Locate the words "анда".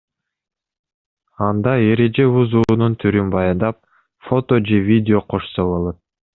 1.47-1.73